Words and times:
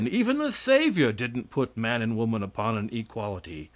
Even 0.09 0.39
the 0.39 0.51
savior 0.51 1.11
didn't 1.11 1.51
put 1.51 1.77
man 1.77 2.01
and 2.01 2.17
woman 2.17 2.41
upon 2.41 2.75
an 2.75 2.89
equality. 2.91 3.69